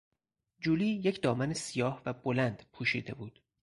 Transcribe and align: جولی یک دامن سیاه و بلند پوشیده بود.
جولی 0.59 0.85
یک 0.87 1.21
دامن 1.21 1.53
سیاه 1.53 2.01
و 2.05 2.13
بلند 2.13 2.63
پوشیده 2.73 3.13
بود. 3.15 3.39